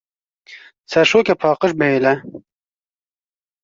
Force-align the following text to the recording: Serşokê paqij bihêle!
Serşokê 0.91 1.33
paqij 1.41 1.71
bihêle! 1.79 2.13